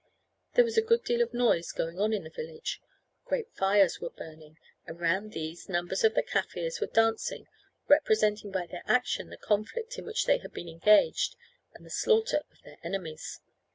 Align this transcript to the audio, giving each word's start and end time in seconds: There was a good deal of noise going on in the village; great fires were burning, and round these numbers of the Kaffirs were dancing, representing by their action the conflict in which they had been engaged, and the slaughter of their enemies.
There 0.55 0.65
was 0.65 0.79
a 0.79 0.81
good 0.81 1.03
deal 1.03 1.21
of 1.21 1.31
noise 1.31 1.71
going 1.71 1.99
on 1.99 2.11
in 2.11 2.23
the 2.23 2.31
village; 2.31 2.81
great 3.25 3.53
fires 3.53 3.99
were 4.01 4.09
burning, 4.09 4.57
and 4.87 4.99
round 4.99 5.31
these 5.31 5.69
numbers 5.69 6.03
of 6.03 6.15
the 6.15 6.23
Kaffirs 6.23 6.81
were 6.81 6.87
dancing, 6.87 7.45
representing 7.87 8.49
by 8.51 8.65
their 8.65 8.81
action 8.87 9.29
the 9.29 9.37
conflict 9.37 9.99
in 9.99 10.05
which 10.07 10.25
they 10.25 10.39
had 10.39 10.53
been 10.53 10.67
engaged, 10.67 11.35
and 11.75 11.85
the 11.85 11.91
slaughter 11.91 12.41
of 12.49 12.63
their 12.63 12.79
enemies. 12.83 13.41